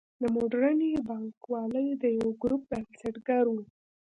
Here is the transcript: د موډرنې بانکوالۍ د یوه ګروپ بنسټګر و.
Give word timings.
د 0.21 0.23
موډرنې 0.35 0.91
بانکوالۍ 1.07 1.87
د 2.01 2.03
یوه 2.17 2.31
ګروپ 2.41 2.61
بنسټګر 2.71 3.45
و. 3.49 3.55